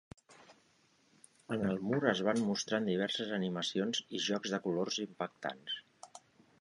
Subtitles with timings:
[1.55, 5.81] En el mur es van mostrant diverses animacions i jocs de colors impactants.